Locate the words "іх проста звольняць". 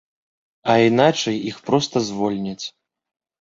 1.51-2.59